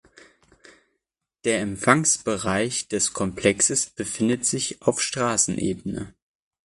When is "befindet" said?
3.91-4.47